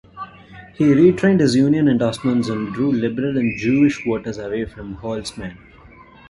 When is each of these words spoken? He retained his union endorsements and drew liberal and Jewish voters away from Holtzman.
He 0.73 0.95
retained 0.95 1.41
his 1.41 1.53
union 1.53 1.87
endorsements 1.87 2.49
and 2.49 2.73
drew 2.73 2.91
liberal 2.91 3.37
and 3.37 3.55
Jewish 3.59 4.03
voters 4.03 4.39
away 4.39 4.65
from 4.65 4.95
Holtzman. 4.95 5.55